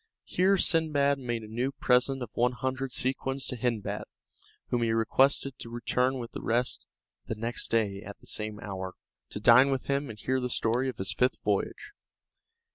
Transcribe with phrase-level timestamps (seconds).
[0.23, 4.05] Here Sindbad made a new present of one hundred sequins to Hindbad,
[4.69, 6.87] whom he requested to return with the rest
[7.27, 8.95] next day at the same hour,
[9.29, 11.91] to dine with him and hear the story of his fifth voyage.